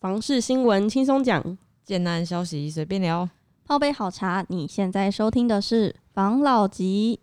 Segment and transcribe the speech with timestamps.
[0.00, 3.28] 房事新闻轻松讲，简单消息随便聊。
[3.64, 7.18] 泡杯好茶，你现在收听的是房老吉。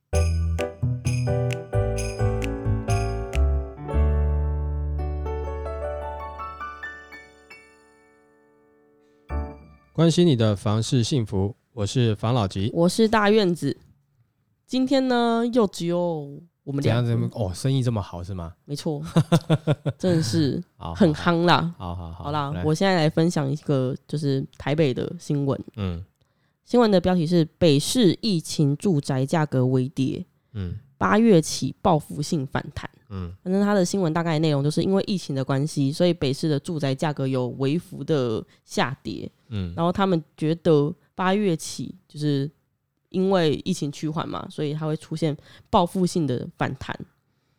[9.94, 12.69] 关心你的房事幸福，我是房老吉。
[12.73, 13.78] 我是大院子。
[14.67, 17.02] 今天呢，又只有我们怎样？
[17.02, 18.54] 俩，这么哦，生意这么好是吗？
[18.66, 19.02] 没错，
[19.98, 21.73] 真的是好，很好，夯啦。
[21.77, 25.58] 好好好，好啦来，我现在来分享一个就是台北的新闻。
[25.78, 26.04] 嗯
[26.66, 32.90] 新闻的标题是：北市疫情住宅价格微跌，嗯八月起报复性反弹。
[33.09, 39.32] 嗯反正它的新闻大概内容就是因为疫情的关系，所以北市的住宅价格有微幅的下跌。
[39.50, 42.50] 嗯然后他们觉得八月起就是
[43.16, 45.36] 因为疫情趋缓嘛，所以它会出现
[45.70, 46.94] 报复性的反弹。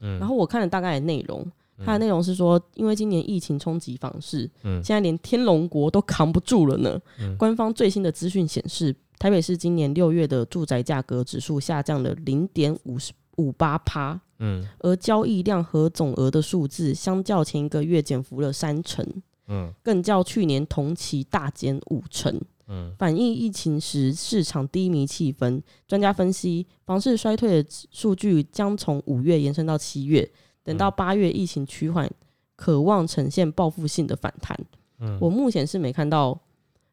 [0.00, 1.50] 嗯，然后我看了大概的内容，
[1.84, 7.00] 它的内容是说，因为今年疫情冲击房市，嗯现在连天龙国都扛不住了呢。
[7.18, 19.02] 嗯官方最新的资讯显示，台北市今年六月的住宅价格指数下降了零点五十五八趴，嗯而交易量和总额的数字相较前一个月减幅了三成，
[19.48, 22.38] 嗯更较去年同期大减五成。
[22.68, 25.62] 嗯反映疫情时市场低迷气氛。
[25.86, 30.28] 专家分析，房市衰退的数据将从五月延伸到七月，
[30.62, 32.10] 等到八月疫情趋缓，
[32.56, 34.58] 渴望呈现报复性的反弹。
[34.98, 36.38] 嗯我目前是没看到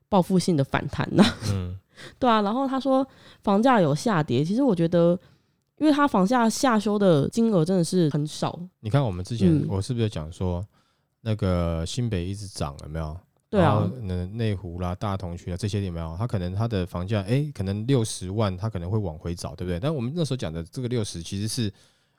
[0.09, 1.23] 报复性的反弹呐。
[1.51, 1.79] 嗯
[2.19, 3.07] 对啊，然后他说
[3.43, 5.17] 房价有下跌，其实我觉得，
[5.77, 8.59] 因为他房价下修的金额真的是很少。
[8.81, 10.65] 你看我们之前嗯我是不是有讲说
[11.21, 13.17] 那个新北一直涨有没有？
[13.53, 16.15] 对啊然后那内湖啦、大同区啊这些有没有？
[16.17, 19.79] 它可能他的房价哎，可能六十万，他可能会往回找，对不对？
[19.79, 21.71] 但我们那时候讲的这个六十，其实是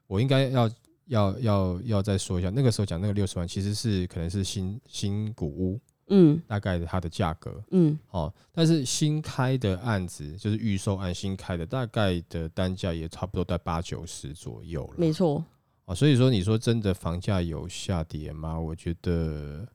[0.07, 0.71] 我应该要
[1.07, 14.95] 要要要再说一下，那个时候讲那个六十万，其实是可能是新新古屋嗯大概它的价格嗯，哦，但是新开的案子就是预售案新开的，大概的单价也差不多在八九十左右了。
[14.97, 15.43] 没错，
[15.87, 18.57] 哦，所以说你说真的房价有下跌吗？
[18.61, 19.67] 我觉得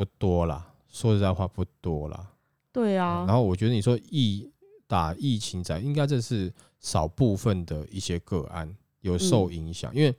[0.00, 2.32] 不不多啦，说实在话不多啦。
[2.72, 3.26] 对啊。
[3.26, 4.50] 然，后我觉得你说疫
[4.86, 10.14] 打疫情仔，应该这是少部分的一些个案有受影响，因为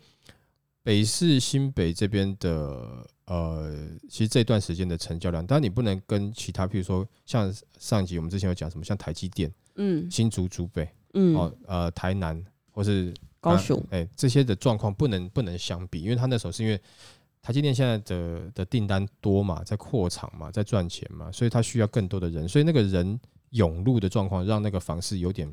[0.84, 3.76] 北市新北这边的呃，
[4.08, 10.08] 其实这段时间的成交量，当然你不能跟其他，譬如说像上集我们之前有讲什么，像台积电、嗯。
[10.12, 12.40] 新竹、竹北嗯，哦，呃，台南
[12.70, 16.80] 或是高雄，哎、这些的状况不能不能相比，因为他那时候是因为
[17.42, 23.20] 台积电现在的的订单多嘛，在扩厂嘛，在赚钱嘛，所以它需要更多的人，所以那个人
[23.50, 25.52] 涌入的状况让那个房市有点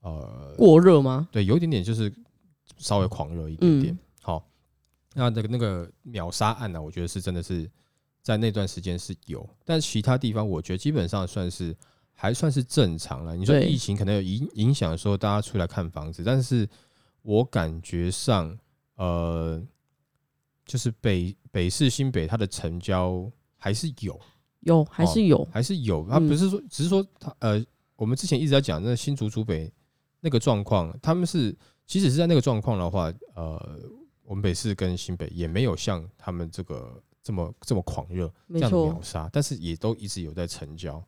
[0.00, 1.28] 呃，过热吗？
[1.32, 2.12] 对，有一点点就是
[2.76, 3.94] 稍微狂热一点点。
[3.94, 4.48] 嗯好，
[5.14, 7.68] 那那个那个秒杀案呢、我觉得是真的是
[8.22, 11.74] 在那段时间是有，但其他地方我觉得基本上算是
[12.12, 13.34] 还算是正常了。
[13.34, 16.68] 你说疫情可能有影影响的时候，大家出来看房子，但是
[17.22, 18.56] 我感觉上，
[18.96, 19.60] 呃，
[20.68, 24.20] 就是北北市新北它的成交还是有，
[24.60, 27.64] 有还是有，还是有，它嗯不是说，只是说它呃，
[27.96, 29.72] 我们之前一直在讲那个新竹竹北
[30.20, 31.56] 那个状况，他们是
[31.86, 33.80] 即使是在那个状况的话，呃，
[34.22, 41.02] 我们北市跟新北也没有像他们这个这么这么狂热，这样秒，杀，但是也都一直有在成交。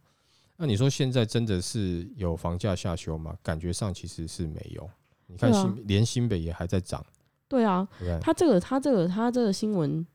[0.56, 3.37] 那你说现在真的是有房价下修吗？
[3.42, 4.91] 感觉上其实是没有。
[5.27, 7.04] 你看新、连新北也还在涨，
[7.50, 8.16] 对啊，对？
[8.22, 10.06] 他这个他这个他这个新闻，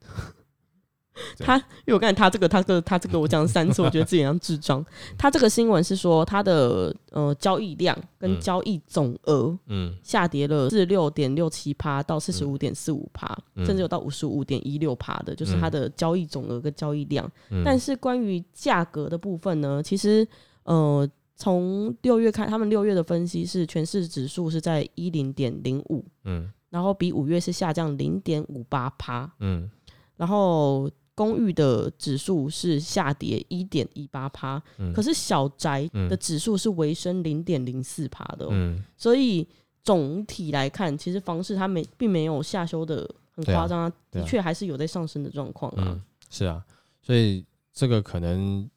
[1.38, 4.84] 他因为我刚才他这个他这个他这个我讲了三次，我觉得自己很像智障。
[5.18, 17.30] 他这个新闻是说他的呃交易量跟嗯交易总额嗯下跌了四六点六七趴到四十五点四五趴，嗯甚至有到五十五点一六趴的，就是它的交易总额跟交易量。
[17.50, 20.26] 嗯，但是关于价格的部分呢，其实
[20.64, 29.70] 呃从六月开，他们六月的分析是全市指数是在一零点零五，嗯然后比五月是下降零点五八趴，嗯。
[30.14, 36.06] 然后公寓的指数是下跌一点一八趴，嗯，可是小宅嗯。
[36.06, 38.84] 的指数是微升零点零四趴的哦、嗯。
[38.94, 39.48] 所以
[39.82, 45.82] 总体来看，其实房市它没并没有下修的很夸张啊，对啊的确还是有在上升的状况啊。
[45.86, 46.62] 嗯。，是啊，
[47.00, 47.42] 所以
[47.72, 48.68] 这个可能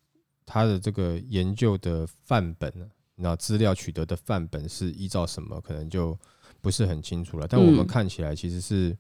[0.45, 2.85] 他的这个研究的范本呢，
[3.15, 6.17] 那资料取得的范本是依照什么，可能就
[6.61, 7.47] 不是很清楚了。
[7.47, 8.97] 但我们嗯看起来其实是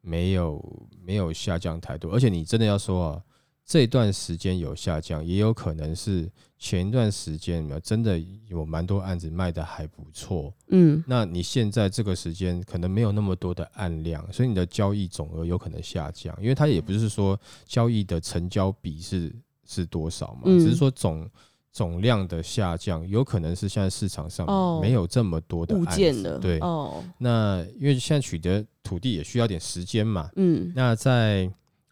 [0.00, 3.22] 没有没有下降太多，而且你真的要说啊，
[3.64, 8.18] 这段时间有下降，也有可能是前一段时间呢真的
[8.48, 10.52] 有蛮多案子卖的还不错。
[10.68, 19.32] 嗯那你现在这个时间可能没有那么多的案量，所以你的交易总额有可能下降，因为它也不是说交易的成交比是
[19.64, 21.28] 是多少嘛，嗯只是说总
[21.72, 31.50] 总量的下降，有可能是现在市场上哦没有这么多的物案子件的，对，哦，那因为现在取得土地也需要点时间嘛，嗯那在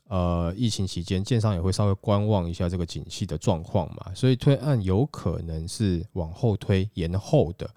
[0.09, 7.69] 呃疫情期间，建商也会稍微观望一下这个景气的状况嘛，所以推案有可能是往后推、延后的。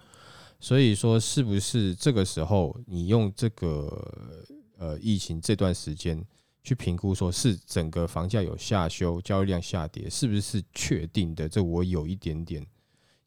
[0.60, 4.44] 所以说，是不是这个时候你用这个
[4.78, 6.22] 呃疫情这段时间
[6.64, 11.48] 去评估，说是整个房价有下修、交易量下跌，是不是确定的？
[11.48, 12.66] 这我有一点点。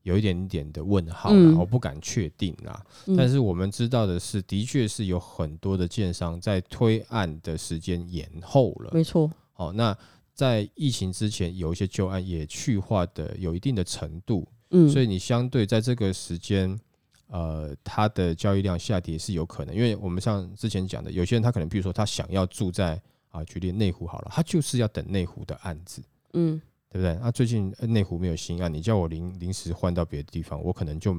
[0.03, 2.81] 有一点点的问号啦，嗯我不敢确定啦。
[3.07, 8.91] 嗯但是我们知道的是，的确是有很多的建商在推案的时间延后了。
[8.93, 9.93] 没错，好，那
[10.33, 16.79] 在疫情之前，有一些旧案也去化的有一定的程度，嗯，所以你相对在这个时间，
[17.27, 22.97] 呃，它的交易量下跌是有可能，因为我们像之前讲的，有些人他可能，比如说他想要住在
[23.29, 26.01] 啊，举例内湖好了，他就是要等内湖的案子。
[26.33, 27.19] 嗯对不对？
[27.21, 31.13] 那、最近呃内湖没有新案，你叫我临临时换到别的地方，我可能就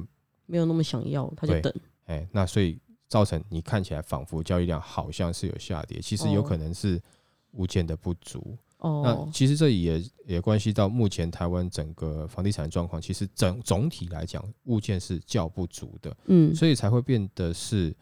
[0.47, 1.71] 没有那么想要，他就等，
[2.05, 6.99] 哎，那所以造成你看起来仿佛交易量好像是有下跌，其实有哦可能是
[7.51, 8.57] 物件的不足。
[8.79, 17.95] 哦那哦，其实这也也关系到目前台湾整个房地产状况，其实整总体来讲，物件是较不足的，嗯，所以才会变得是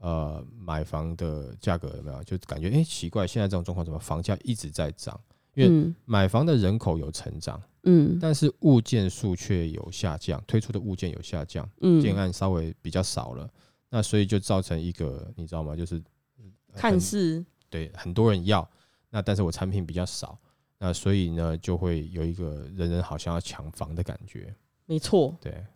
[0.00, 2.22] 呃买房的价格有没有？
[2.24, 5.18] 就感觉哎、诶奇怪，现在这种状况怎么房价一直在涨？
[5.54, 11.68] 因为嗯买房的人口有成长，嗯但是物件数却有下降，推出的物件有下降。
[11.80, 13.50] 嗯，建案稍微比较少了，
[13.88, 15.74] 那所以就造成一个你知道吗？
[15.74, 16.00] 就是
[16.72, 18.66] 看似对很多人要，
[19.10, 20.38] 那但是我产品比较少，
[20.78, 24.54] 那所以呢就会有一个人人好像要抢房的感觉。
[24.86, 25.36] 没错。
[25.40, 25.66] 对，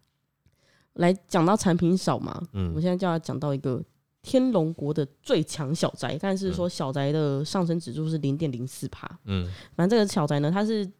[0.94, 3.82] 来讲到产品少嘛，嗯我嗯现在就要讲到一个
[4.24, 9.20] 天龙国的最强小宅，但是说小宅的上升指数是零点零四帕。
[9.26, 10.90] 嗯反正这个小宅呢，它是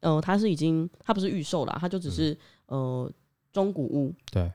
[0.00, 2.36] 呃，它是已经它不是预售啦，它就只是、
[2.66, 3.10] 呃
[3.50, 4.52] 中古屋，对，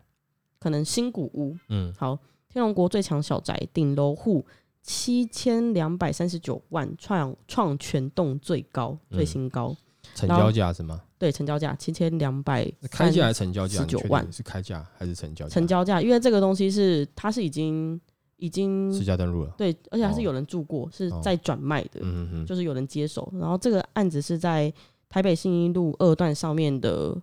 [0.59, 1.57] 可能新古屋。
[1.69, 2.15] 嗯好，
[2.47, 4.45] 天龙国最强小宅顶楼户
[4.83, 9.75] 七千两百三十九万，创创全栋最高最嗯新高。
[10.13, 11.01] 成交价是吗？
[11.18, 15.53] 对，成交价七千两百开价还是成交价？19你确定万是开价还是成交价？
[15.53, 18.00] 成交价，因为这个东西是它是已经
[18.42, 19.54] 已经私家登录了。
[19.56, 20.24] 对，而且还是哦。
[20.24, 23.32] 有人住过，是哦在转卖的，嗯嗯就是有人接手。
[23.40, 24.74] 然后这个案子是在
[25.08, 27.16] 台北信义路二段上面的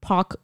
[0.00, 0.36] Park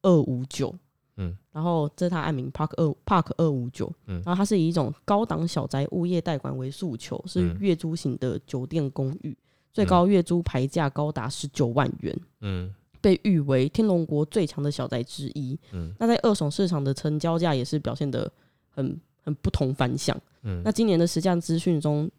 [0.00, 0.74] 二五九，
[1.18, 1.36] 嗯。
[1.52, 4.22] 然后这是它案名 Park 二 Park 二五九，嗯。
[4.24, 9.36] 然后它是以一种高档小宅物业代管为诉求，是嗯月租型的酒店公寓，
[9.72, 12.74] 最高月租牌价高达十九万元，嗯。
[13.00, 15.58] 被誉为天龙国最强的小宅之一。
[15.72, 15.92] 嗯。
[15.98, 18.32] 那在二手市场的成交价也是表现的
[18.70, 20.16] 很很不同凡响。
[20.42, 22.10] 嗯那今年的实价资讯中，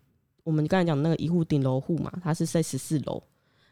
[0.43, 3.21] 我们刚才讲那个一户顶楼户嘛，它是在十四楼，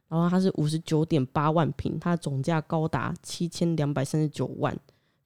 [0.07, 4.77] 然后它是五十九点八万平，它的总价高达七千两百三十九万，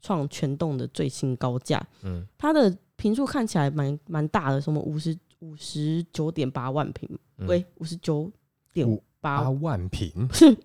[0.01, 1.85] 创全栋的最新高价。
[2.03, 8.31] 嗯它的平数看起来蛮蛮大的，什么五十五十九点八万平，嗯喂，五十九
[8.73, 10.09] 点五八八万平，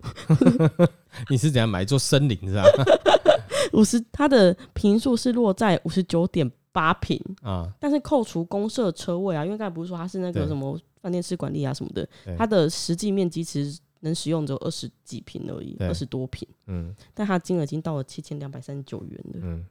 [1.29, 2.63] 你是怎样买一座森林是吧？
[3.73, 12.05] 五十，它的平数是落在五十九点八平，啊，但是扣除公社车位啊，因为刚才不是说它是那个什么饭店式管理啊什么的，
[12.37, 16.93] 它的实际面积其实能使用只有二十几平而已，二十多平，嗯。
[17.13, 19.39] 但它金额已经到了七千两百三十九元了。
[19.43, 19.65] 嗯，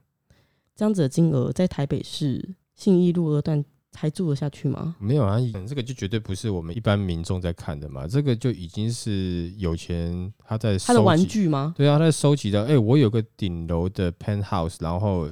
[0.75, 3.63] 这样子的金额在台北市信义路二段
[3.95, 4.97] 还住得下去吗？
[4.99, 11.75] 没有啊，嗯这个就绝对不是我们一般民众在看的嘛，这个就已经是有钱他在他的玩具吗？
[11.77, 15.29] 对啊，他在收集的，哎、我有个顶楼的 penthouse，然后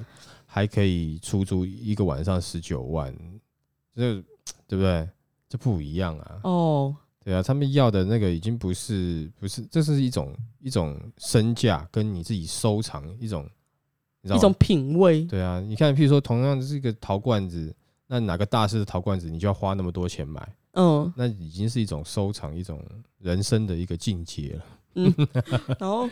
[0.52, 3.14] 还可以出租一个晚上十九万，
[3.94, 4.14] 这
[4.66, 5.08] 对不对？
[5.48, 6.40] 这不一样啊。
[6.42, 13.48] 哦，对啊，他们要的那个已经不是不是，这是一种一种身价跟你自己收藏一种，
[14.22, 15.24] 你知道一种品味。
[15.26, 17.72] 对啊，你看，譬如说同样是一个陶罐子，
[18.08, 22.84] 那哪个大师的陶罐子，你就要花那么多钱买，嗯那已经是一种收藏，一种
[23.18, 24.64] 人生的一个境界了。
[24.96, 25.14] 嗯，
[25.78, 26.08] 然后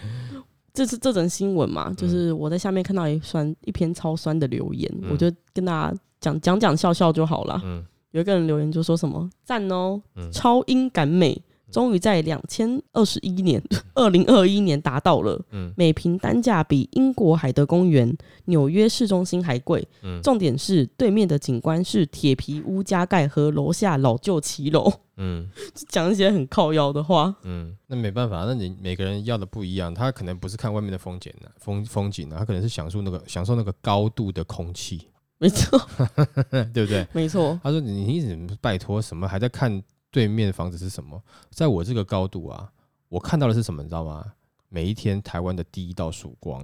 [0.78, 5.10] 这是这则新闻嘛，就是我在下面看到一酸一篇超酸的留言，嗯。
[5.10, 7.60] 我就跟大家讲讲讲笑笑就好了。
[7.64, 7.84] 嗯。
[8.12, 10.30] 有一个人留言就说什么赞哦，嗯。
[10.30, 11.36] 超音感美，
[11.70, 13.62] 终于在两千二十一年，
[13.94, 19.86] 二零二一年达到了嗯每平单价比英国海德公园、纽约市中心还贵。
[20.02, 25.48] 嗯重点是对面的景观是铁皮屋加盖和楼下老旧骑楼，嗯
[25.88, 27.34] 讲一些很靠腰的话。
[27.42, 35.08] 嗯，那没办法，那你每个人要的不一样，他可能不是看外面的风景呢，风风景呢，他可能是享受那个享受那个高度的空气，
[35.38, 35.80] 没错，
[36.72, 37.06] 对不对？
[37.12, 39.82] 没错，他说你你怎么拜托什么还在看
[40.18, 41.22] 对面房子是什么？
[41.50, 42.68] 在我这个高度啊，
[43.08, 44.24] 我看到的是什么，你知道吗？
[44.68, 46.60] 每一天台湾的第一道曙光，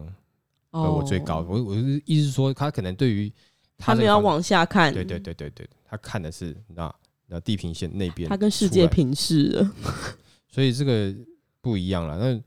[0.70, 3.32] 哦，我最高，我我是意思是说，他可能对于
[3.78, 6.92] 他们要往下看，对对，对对对，他看的是那，
[7.28, 9.73] 那地平线那边，他跟世界，平视了。
[10.49, 11.14] 所以这个
[11.61, 12.18] 不一样了。
[12.18, 12.42] 那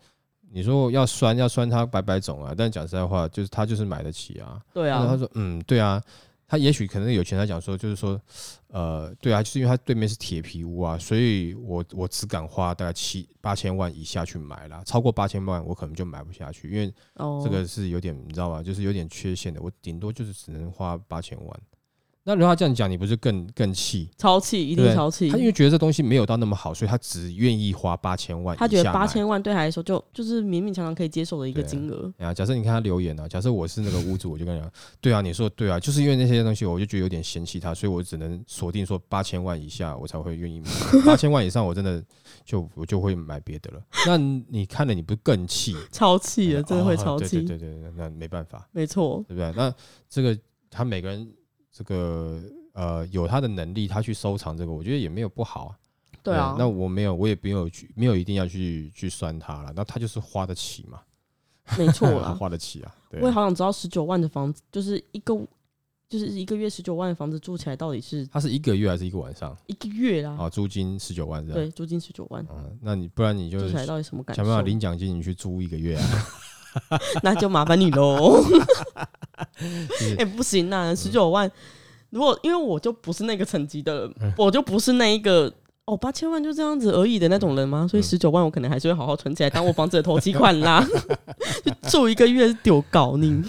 [0.51, 4.61] 你说要酸要酸他百百种啊，但讲实在话，就是他就是买得起啊。
[4.73, 6.03] 对啊，他说，嗯，对啊，
[6.47, 8.19] 他也许可能有钱他讲说，就是说，
[8.69, 21.59] 呃，对啊，就是因为他对面是铁皮屋啊，所以我我只敢花大概七八千万以下去买啦，超过八千万我可能就买不下去，因为哦，这个是有点你知道吧，就是有点缺陷的，我顶多就是只能花八千万。
[22.27, 24.09] 那如果他这样讲，你不是更更气？
[24.17, 25.37] 超气，一定超气他。
[25.37, 28.57] 因为觉得这东西没有到那么好，所以他只愿意花八千万。
[28.57, 32.13] 他觉得八千万对他来说就就是勉勉强强可以接受的一个金额。
[32.17, 40.67] 啊，假设你看他留言啊，假设我是那个屋主，我就跟他讲，对啊，你说对啊，就是因为那些东西，我就觉得有点嫌弃他，所以我只能锁定说八千万以下我才会愿意买，
[41.07, 42.03] 八千万以上我真的
[42.43, 43.81] 就我就会买别的了。
[44.05, 45.73] 那你看了你不更气？
[45.93, 47.37] 超气了，真的会哦超气。
[47.37, 49.53] 对对对对，那没办法，没错，对不对？
[49.55, 49.73] 那
[50.09, 50.37] 这个
[50.69, 51.25] 他每个人
[51.77, 52.41] 这个
[52.73, 55.77] 呃有他的能力，他去收藏这个，我觉得也没有不好啊。
[56.23, 56.55] 对啊。
[56.57, 59.71] 那我没有，我也没有去，没有一定要去去酸他了。
[59.75, 60.99] 那他就是花得起嘛，
[61.77, 62.33] 没错啦。
[62.39, 62.95] 花得起啊。
[63.11, 65.35] 对我也好想知道十九万的房子，就是一个
[66.09, 69.55] 就是一个月十九万的房子住起来到底是它是一个月还是一个晚上？
[69.67, 70.35] 一个月啦？
[70.39, 71.61] 啊，租金十九万这样？
[71.61, 74.49] 对，租金十九万，嗯，那你不然你就住起来到底什么感受想？
[74.49, 76.03] 办法领奖金，你去租一个月啊。
[77.23, 78.43] 那就麻烦你喽。
[79.97, 80.15] 是。
[80.17, 81.49] 哎、不行啊，十九万，
[82.09, 84.33] 如果因为我就不是那个层级的人，嗯。
[84.37, 85.51] 我就不是那一个
[85.85, 87.87] 哦八千万就这样子而已的那种人吗？
[87.87, 90.85] 所以嗯十九万我可能还是会好好存起来当我房子的头期款啦。
[91.63, 93.41] 就住一个月丢搞你，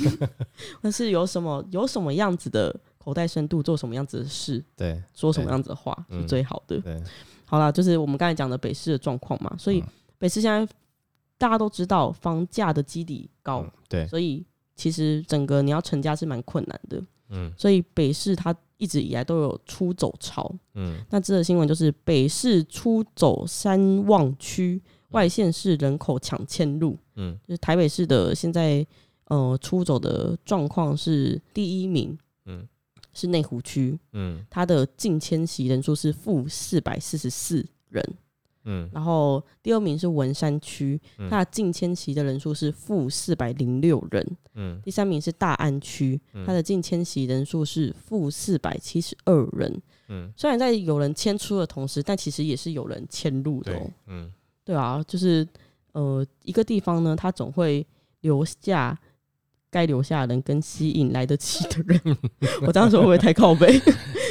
[0.80, 5.00] 但是有什么有什么样子的口袋深度，做什么样子的事，对。
[5.14, 6.78] 说什么样子的话嗯是最好的。
[6.80, 7.00] 对，
[7.44, 9.86] 好啦，就是我们刚才讲的北市的状况嘛，所以嗯。
[10.20, 10.66] 北市现在
[11.38, 17.02] 大家都知道房价的基底高，嗯对，所以其实整个你要成家是蛮困难的。
[17.30, 17.52] 嗯。
[17.56, 20.52] 所以北市它一直以来都有出走潮。
[20.74, 20.98] 嗯。
[21.08, 27.38] 那这则新闻就是北市出走三望区，外县市人口抢迁入，嗯。
[27.46, 28.84] 就是台北市的现在
[29.26, 32.66] 呃出走的状况是第一名，嗯。
[33.14, 34.44] 是内湖区，嗯。
[34.50, 38.04] 它的净迁徙人数是负四百四十四人，
[38.70, 49.80] 嗯然后第二名是文山区，嗯它的净迁徙的人数是负四百零六人，嗯第三名是大安区，嗯它的净迁徙人数是负四百七十二人。
[50.10, 53.72] 嗯，虽然在有人迁出的同时，但其实也是有人迁入的、
[54.06, 54.30] 嗯
[54.64, 55.46] 对啊，就是
[55.92, 57.86] 呃，一个地方呢，它总会
[58.20, 58.98] 留下
[59.70, 62.18] 该留下的人跟吸引来得及的人。
[62.66, 63.80] 我这样说会不会太靠背？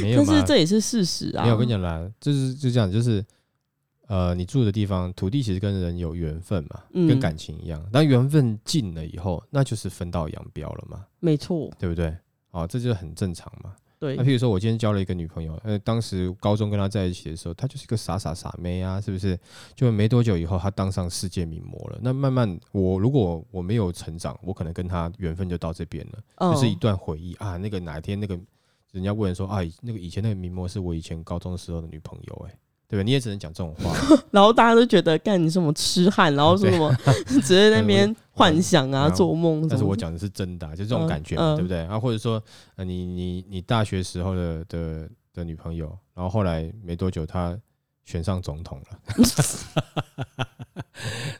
[0.02, 1.44] 没有但是，这也是事实啊。
[1.44, 3.26] 没有，我跟你讲啦，就是就这样，就是。
[4.08, 7.84] 呃，你住的地方，土地其实跟人有缘分嘛，跟嗯感情一样。
[7.92, 12.16] 当缘分尽了以后，那就是分道扬镳了嘛，没错，对不对？
[12.52, 13.76] 哦，这就很正常嘛。
[14.00, 19.38] 对那，譬如说，我今天交了一个女朋友，呃，当时高中跟她在一起的时候，她就是一个傻傻傻妹啊，是不是？
[19.74, 22.00] 就没多久以后，她当上世界名模了。
[22.02, 27.58] 那慢慢，我如果我没有成长，我可能跟她缘分就到这边了，嗯就是一段回忆啊。
[27.58, 28.40] 那个哪一天那个
[28.92, 33.04] 人家问说啊，那个以前那个名模是我以前高中时候的女朋友、欸，哎，对吧？
[33.04, 33.94] 你也只能讲这种话。
[34.32, 37.42] 然后大家都觉得干你什么痴汉，然后说什么只是
[37.72, 39.68] 在那边 幻想啊、做梦。
[39.68, 41.82] 但是我讲的是真的啊、就这种嗯感觉嘛，嗯对不对？
[41.86, 42.42] 啊，或者说，
[42.76, 47.58] 呃，你你你大学时候的的的女朋友，然后后来没多久她
[48.06, 49.00] 选上总统了，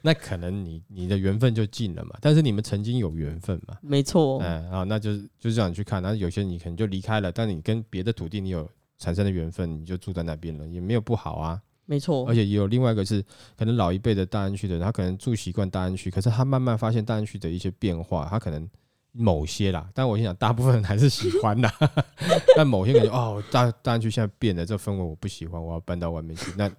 [0.02, 2.12] 那可能你你的缘分就尽了嘛。
[2.22, 6.04] 但是你们曾经有缘分嘛，没错，嗯啊，那就是就这样去看。
[6.04, 11.62] 那有些你可能就离开了，但你跟别的土地你有产生的缘分，你就住在那边了，也没有不好啊。
[11.86, 13.24] 没错而，且也有另外一个是，
[13.58, 18.70] 可能老一辈的大安区的人，他可能住习惯大安区，可是他慢慢发现大安区的一些变化，他可能
[19.14, 21.72] 某些啦，但我心想大部分人还是喜欢的，
[22.58, 26.52] 但某些感觉哦，大大安区现在变了，这氛围我不喜欢，我要搬到外面去。
[26.58, 26.70] 那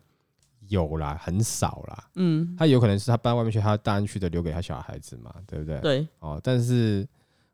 [0.69, 5.81] 有啦，很少啦，嗯，他有可能是他搬外面去，他大安区的留给他小孩子嘛，对不对？
[5.81, 7.09] 对，哦，但是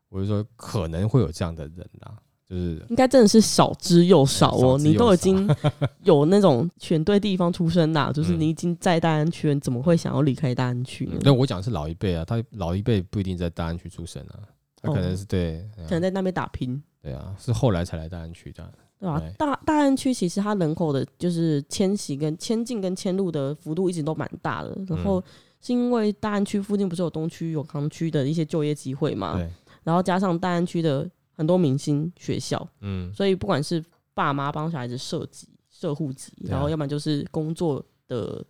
[0.09, 2.13] 我就说可能会有这样的人啦，
[2.49, 4.77] 就是应该真的是少之又少哦。
[4.77, 5.49] 你都已经
[6.03, 11.19] 有那种选对地方出生啦，就是嗯你已经在大安区怎么会想要离开大安区呢？
[11.23, 14.39] 但我讲的是老一辈啊，他老一辈不一定在大安区出生啊，
[14.81, 16.81] 他可能哦是对，可能在那边打拼。
[17.01, 18.71] 对啊，是后来才来大安区的。
[18.97, 25.23] 对吧、对大大安区其实它人口的就是迁徙跟迁进跟迁入的幅度一直都蛮大的，然后嗯
[25.61, 29.37] 是因为大安区附近不是有东区、永康区的一些就业机会嘛，
[29.83, 38.43] 然后加上大安区的很多明星学校，嗯，所以不管是爸妈帮小孩子设计、设户籍，然后要不然就是工作的，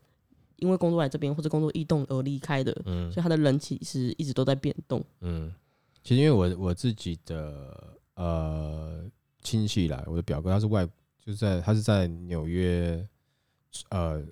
[0.57, 3.11] 因为工作来这边或者工作异动而离开的，嗯。
[3.11, 5.03] 所以他的人其实一直都在变动。
[5.21, 5.51] 嗯，
[6.03, 9.03] 其实因为我我自己的呃
[9.41, 13.03] 亲戚来，我的表哥他是外，就是在他是在纽约，
[13.89, 14.23] 呃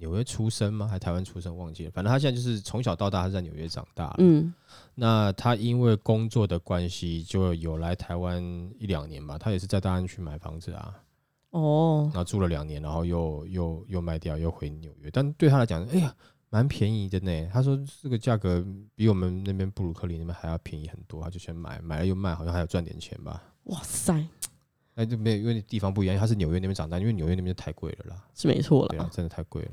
[0.00, 0.88] 纽约出生吗？
[0.88, 4.12] 还台湾出生忘记了，反正他现在就是从小到大他是在纽约长大。
[4.18, 4.52] 嗯
[4.94, 8.42] 那他因为工作的关系，就有来台湾
[8.78, 9.38] 一两年吧。
[9.38, 10.94] 他也是在大安区买房子啊，
[11.50, 15.10] 哦然，后住了两年，然后又又又卖掉，又回纽约。
[15.10, 16.14] 但对他来讲，哎呀，
[16.48, 17.48] 蛮便宜的呢。
[17.52, 18.64] 他说这个价格
[18.94, 23.42] 比我们那边布鲁克林那边还要便宜很多，他就先买，买了又卖，好像还有赚点钱吧。
[23.64, 24.26] 哇塞，
[24.94, 28.24] 那就没有，因为地方不一样，他是纽约那边长大，因为纽约那边太贵了啦。
[28.34, 29.08] 是没错啦对啊，。
[29.12, 29.70] 真的太贵了。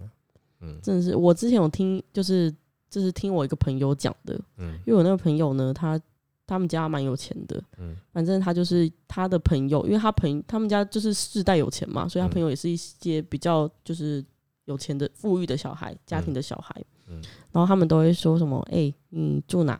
[0.61, 0.79] 嗯。
[0.81, 2.53] 真的是，我之前有听，就是
[2.89, 4.73] 就是听我一个朋友讲的，嗯。
[4.85, 5.99] 因为我那个朋友呢，他
[6.45, 7.95] 他们家蛮有钱的，嗯。
[8.11, 14.23] 反正他就是他的朋友，因为他朋他们家就是世代有钱嘛，所以他嗯朋友也是一些比较就是
[14.65, 16.75] 有钱的富裕的小孩，家庭的小孩，
[17.07, 17.21] 嗯。
[17.51, 19.75] 然后他们都会说什么，哎、你住哪？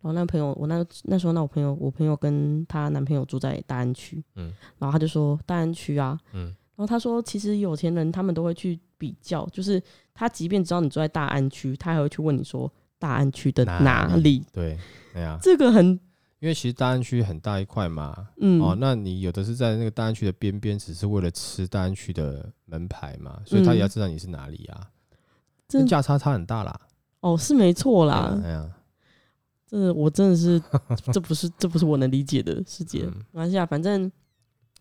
[0.00, 4.52] 然后那朋友，我那那时候那我朋友，我朋友跟她男朋友住在大安区，嗯。
[4.78, 14.44] 然后他就说大安区啊，嗯然后他说，其实有钱人他们都会去比较，就是他即便知道你住在大安区，他还会去问你说大安区的哪哪里？
[14.52, 14.78] 对，
[15.12, 15.98] 对啊，这个很
[16.40, 18.28] 因为其实大安区很大一块嘛。
[18.38, 24.88] 嗯哦，那你有的是在那个大安区的边边，只是为了吃大安区的门牌嘛，所以他也要知道你是哪里啊。
[25.66, 26.78] 这这价差差很大啦。
[27.20, 28.70] 哦是没错啦哎呀，
[29.66, 30.60] 真的我真的是
[31.10, 33.04] 这不是这不是我能理解的世界。
[33.04, 34.10] 嗯没关系啊，反正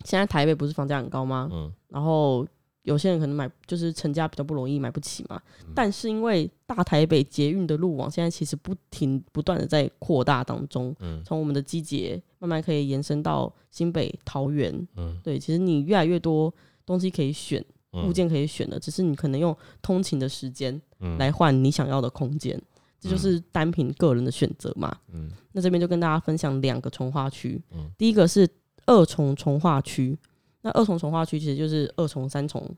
[0.03, 1.49] 现在台北不是房价很高吗？
[1.51, 1.71] 嗯。
[1.89, 2.45] 然后
[2.81, 5.71] 有些人可能买就是成家比较不容易买不起嘛，嗯。
[5.73, 11.23] 但是因为大台北捷运的路网现在其实不停不断的在扩大当中，嗯。
[11.23, 15.17] 从我们的基捷慢慢可以延伸到新北、桃园，嗯。
[15.23, 16.53] 对，其实你越来越多
[16.85, 18.05] 东西可以选，嗯。
[18.07, 21.17] 物件可以选的，只是你可能用通勤的时间嗯。
[21.17, 22.61] 来换你想要的空间，
[22.99, 24.93] 这就是单凭个人的选择嘛。
[25.13, 25.31] 嗯。
[25.53, 27.89] 那这边就跟大家分享两个从化区，嗯。
[27.97, 28.45] 第一个是
[28.85, 30.17] 二重从化区，
[30.61, 32.69] 那二重从化区其实就是二重、三重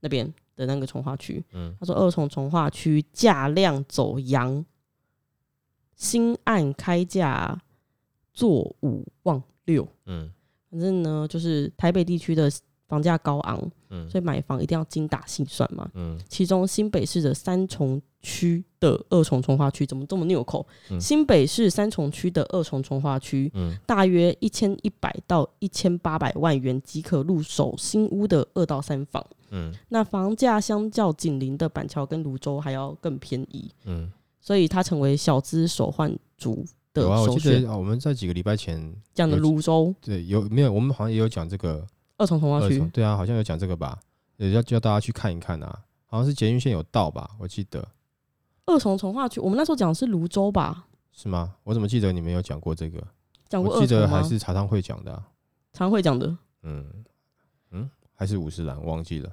[0.00, 1.44] 那边的那个从化区。
[1.52, 4.64] 嗯他说二重从化区价量走阳，
[5.96, 7.60] 新案开价
[8.32, 9.86] 做五望六。
[10.06, 10.30] 嗯
[10.70, 12.50] 反正呢，就是台北地区的
[12.88, 15.88] 房价高昂，嗯所以买房一定要精打细算嘛。
[15.94, 20.66] 嗯其中新北市的三重区的二重从化区怎么这么拗口？
[20.90, 37.60] 嗯新北市三重区的二重从化区嗯大约一千一百到一千八百万元即可入手新屋的二到三房，嗯那房价相较紧邻的板桥跟泸州还要更便宜，嗯，所以它成为小资手换族的有啊，我首选。
[37.60, 40.72] 记得啊，我们在几个礼拜前讲的有泸州对有没有？
[40.72, 43.98] 我们好像也有讲这个二重从化区，，对啊，好像有讲这个吧，
[44.36, 45.84] 也要叫大家去看一看啊。
[46.06, 47.30] 好像是捷运线有到吧？
[47.40, 47.86] 我记得
[48.66, 50.86] 二重从化区，我们那时候讲的是泸州吧？
[51.12, 51.56] 是吗？
[51.64, 53.02] 我怎么记得你们有讲过这个？
[53.48, 54.06] 讲过我记得？
[54.06, 55.28] 还是茶汤会讲的、啊，
[55.72, 57.04] 常会讲的，嗯
[57.72, 59.32] 嗯，还是五十岚，忘记了。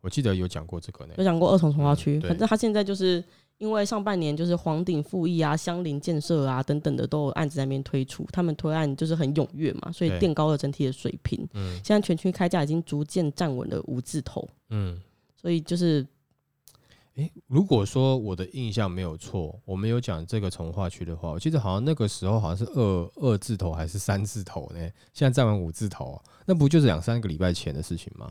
[0.00, 1.14] 我记得有讲过这个呢。
[1.16, 2.18] 有讲过二重从化嗯区。
[2.18, 3.22] 对反正他现在就是
[3.58, 11.48] 因为上半年就是黄顶复议啊、相邻建设啊等等的都有案子在那边推出，他们推案就是很踊跃嘛，所以对垫高了整体的水平。
[11.54, 15.00] 嗯现在全区开价已经逐渐站稳了五字头，嗯，
[15.40, 16.06] 所以就是
[17.14, 24.78] 诶，如果说我的印象没有错，我们有讲这个从化区的话，我记得好像那个时候好像是二二字头还是三字头呢？
[25.14, 28.30] 现在站稳五字头，那不就是两三个礼拜前的事情吗？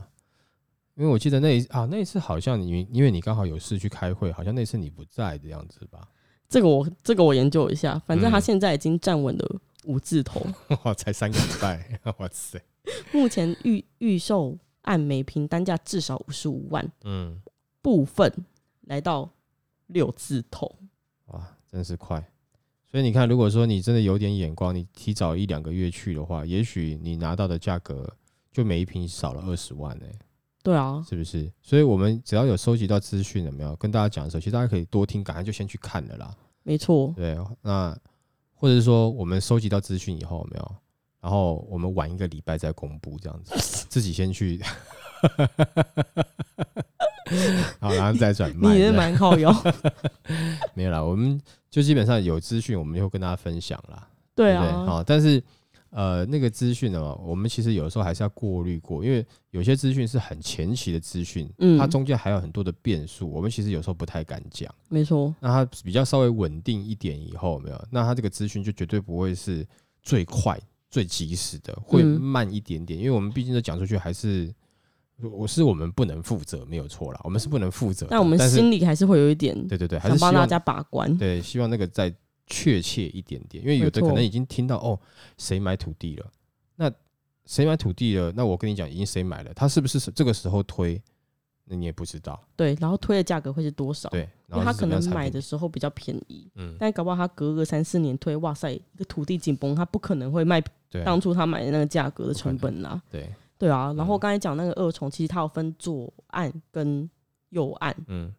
[0.96, 6.08] 因为我记得那一啊那一次好像你因为你刚好有事去开会，好像那次你不在的样子吧？
[6.48, 10.44] 这个我这个我研究一下，反正他嗯现在已经站稳了五字头，
[10.84, 12.60] 哇，才三个礼拜， 哇塞，
[13.12, 17.40] 目前预预售按每平单价至少五十五万，嗯，
[17.82, 18.32] 部分
[18.82, 19.28] 来到
[19.88, 20.78] 六字头。
[21.26, 22.24] 哇，真是快。
[22.88, 28.10] 所以你看，如果说你真的有点眼光，你提早一两个月去的话，也许你拿到的价格
[28.52, 30.06] 就每一瓶少了二十万呢、
[30.66, 31.48] 对啊，是不是？
[31.62, 36.34] 所以我们只要有收集到资讯，有没有跟大家讲的时候，其实大家可以多听，赶快就先去看了啦。
[36.64, 37.96] 没错，对，那
[38.56, 40.74] 或者是说我们收集到资讯以后，有没有？
[41.20, 44.62] 然然后我们晚一个礼拜再公布，这样子，自己先去，
[47.80, 48.72] 好，然后再转卖。
[48.72, 49.52] 你也蛮靠腰。
[50.72, 51.36] 没有啦，我们
[51.68, 54.06] 就基本上有资讯，我们就会跟大家分享啦。
[54.36, 55.42] 对啊，好，但是
[55.90, 64.72] 呃，那个资讯呢，我们其实有时候还是要过滤过，因为有些资讯是很前期的资讯，嗯它中间还有很多的变数，我们其实有时候不太敢讲。
[64.88, 67.84] 没错，那它比较稍微稳定一点以后，有没有？
[67.90, 69.66] 那它这个资讯就绝对不会是
[70.02, 74.52] 最快、最及时的，会嗯慢一点点，因为我们毕竟都讲出去还是。
[75.32, 78.10] 我是我们不能负责，没有错啦，我们是不能负责的。
[78.10, 81.16] 但我们心里还是会有一点对对对，还想是帮大家把关。
[81.16, 82.14] 对，希望那个再
[82.46, 84.98] 确切一点点，因为有的可能已经听到哦，
[85.36, 86.30] 谁买土地了？
[86.76, 86.90] 那
[87.44, 88.32] 谁买土地了？
[88.32, 89.52] 那我跟你讲，已经谁买了？
[89.54, 91.00] 他是不是这个时候推？
[91.68, 92.40] 那你也不知道。
[92.54, 94.08] 对，然后推的价格会是多少？
[94.10, 100.62] 对，他可能买的时候比较便宜，嗯，但搞不好他隔个三四年推，哇塞，一个土地紧绷，他不可能会卖
[101.04, 103.02] 当初他买的那个价格的成本啦。
[103.10, 103.28] 对，
[103.58, 107.10] 对啊，然后嗯刚才讲那个二重，其实它有分左岸跟
[107.48, 108.32] 右岸，嗯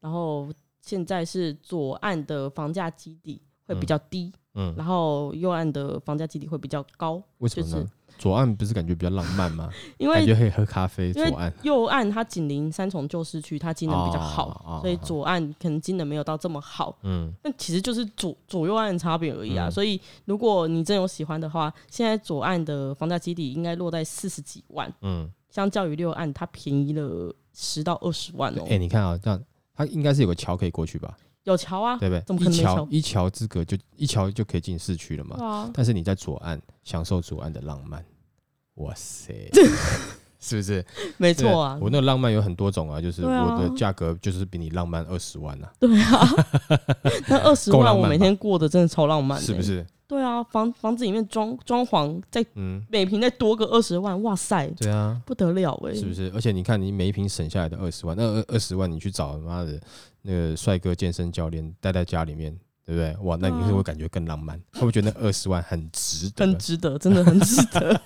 [0.00, 0.52] 然后
[0.88, 7.90] 现在是左岸的房价基底会比嗯较低，嗯，然后右岸的房价基底会比较高，就是为什么呢？
[8.16, 9.70] 左岸不是感觉比较浪漫吗？
[9.98, 11.12] 因为感觉可以喝咖啡。
[11.12, 16.96] 左岸右岸它紧邻三重旧市区，它机能比较好，哦哦所以左岸可能机能没有到这么好。
[17.02, 19.68] 嗯那其实就是左左右岸的差别而已啊。
[19.68, 29.40] 嗯所以如果你真有喜欢的话，现在左岸的房价基底应该落在四十几万，嗯，相较于右岸它便宜了十到二十万哦、哎，你看啊，这样
[29.78, 31.16] 它应该是有个桥可以过去吧？
[31.44, 32.48] 有桥啊，对不怎么对？
[32.48, 35.36] 一可能没桥桥一桥之隔就一桥就可以进市区了嘛。
[35.42, 38.04] 啊，但是你在左岸享受左岸的浪漫，
[38.74, 39.48] 哇塞，
[40.40, 40.84] 是不是？
[41.16, 46.28] 没错啊，我那个浪漫有很多种啊，就是对啊我的价格就是比你浪漫二十万啊，对啊，
[47.28, 49.62] 那二十够浪漫吧万我每天过得真的超浪漫、是不？
[49.62, 49.86] 是？
[50.08, 56.32] 对啊，房房子里面装装潢再嗯，每平再多个二十万，哇塞，对啊，不得了哎、是不是？
[56.34, 59.78] 而且你看，你每一瓶省下来的二十万，那二二十万你去找妈的
[60.22, 62.50] 那个帅哥健身教练待在家里面，
[62.86, 63.14] 对不对？
[63.22, 64.58] 哇，那你会不会感觉更浪漫？
[64.72, 66.46] 会不会觉得那二十万很值得？
[66.46, 68.00] 很值得，真的很值得。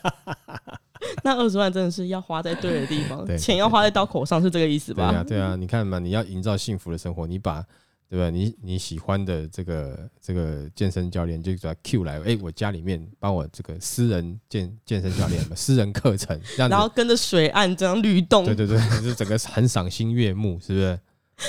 [1.22, 5.08] 那二十万真的是要花在对的地方 对，钱要花在刀口上，是这个意思吧？
[5.10, 7.64] 对啊，对啊，你看嘛，你要营造幸福的生活，你把
[8.12, 8.28] 对吧？
[8.28, 21.00] 你你喜欢的这个这个健身教练就把他 Q 来，哎、我家里面帮我这个私人健健身教练嘛， 私人课程然，后跟着水岸这样律动，对对对， 就整个很赏心悦目，是不是？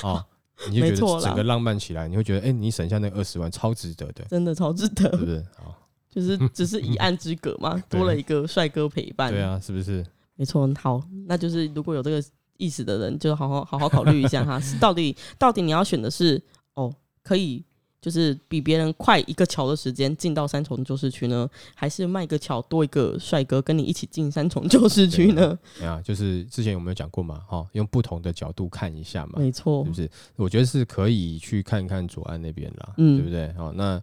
[0.03, 0.23] 哦，
[0.71, 5.17] 你就觉得整个浪漫起来，你会觉得，哎、你省下那二十万，超值得的，真的超值得是。
[5.17, 5.45] 不是？
[5.57, 5.75] 好，
[6.09, 9.29] 就是只是一岸之隔嘛，多了一个帅哥陪伴。
[9.33, 10.05] 对，啊，是不是？
[10.37, 10.71] 没错。
[10.79, 12.23] 好，那就是如果有这个
[12.57, 16.41] 意思的人，就好好好好考虑一下哈，是到底到底你要选的是
[16.75, 17.63] 哦，可以
[18.01, 25.57] 就是比别人快一个桥的时间进到三重旧市区呢，还是卖个桥多一个帅哥跟你一起进三重旧市区呢？
[25.81, 27.41] 啊，就是之前有没有讲过嘛？
[27.47, 30.09] 哈、用不同的角度看一下嘛，没错是不，是？
[30.35, 33.53] 我觉得是可以去看看左岸那边啦，嗯对不对？
[33.53, 34.01] 好，那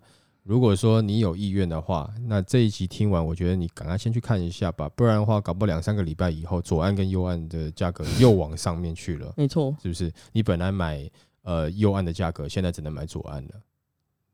[0.51, 10.13] 如果说你有意愿的话，那这一集听完，我觉得你赶快先去看一下吧，不然的话，搞不好两三个礼拜以后，左岸跟右岸的价格又往上面去了，没错，是不是？
[10.33, 11.09] 你本来买
[11.43, 13.51] 呃右岸的价格，现在只能买左岸了，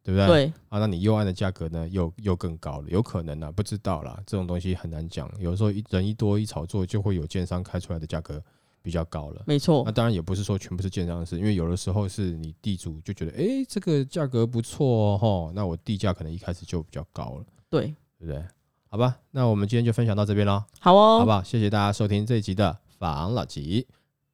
[0.03, 0.27] 对不对？
[0.27, 5.31] 对，啊，那你右岸的价格呢，又又更高了，有可能啊，不知道啦，这种东西很难讲。
[5.39, 8.43] 有时候一人一多一炒作，就会有建商开出来的价格
[8.87, 9.43] 比较高了。
[9.49, 9.83] 没错。
[9.85, 17.87] 那，当然也不是说全部是建商的事，因为有的时候是你地主就觉得，哎、这个价格不错哦，吼那我地价可能一开始就比较高了，对，
[18.21, 18.41] 对不对？
[18.89, 21.43] 好吧，那我们今天就分享到这边喽，好哦，好不好？
[21.43, 23.89] 谢谢大家收听这一集的房老吉，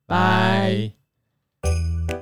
[0.05, 0.93] 拜。
[1.63, 2.22] 拜